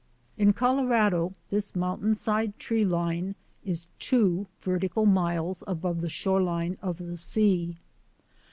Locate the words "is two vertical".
3.63-5.05